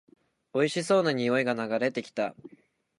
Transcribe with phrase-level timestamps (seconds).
[0.53, 2.33] おいしそうな匂いが流れてきた